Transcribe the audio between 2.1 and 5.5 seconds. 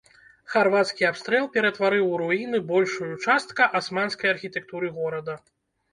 у руіны большую частка асманскай архітэктуры горада.